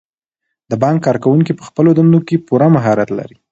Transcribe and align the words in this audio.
د 0.69 0.73
بانک 0.83 0.99
کارکوونکي 1.07 1.53
په 1.55 1.63
خپلو 1.69 1.89
دندو 1.97 2.19
کې 2.27 2.43
پوره 2.47 2.67
مهارت 2.75 3.09
لري. 3.19 3.35